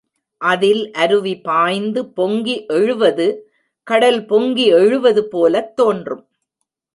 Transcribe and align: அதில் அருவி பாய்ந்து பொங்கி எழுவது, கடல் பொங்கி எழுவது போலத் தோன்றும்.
அதில் 0.41 0.91
அருவி 0.91 1.41
பாய்ந்து 1.41 2.05
பொங்கி 2.05 2.65
எழுவது, 2.65 3.49
கடல் 3.83 4.25
பொங்கி 4.25 4.65
எழுவது 4.65 5.27
போலத் 5.27 5.75
தோன்றும். 5.75 6.27